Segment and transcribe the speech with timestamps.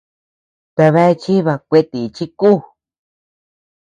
[0.75, 2.51] ¿Tabea chiba kuetíchi ku?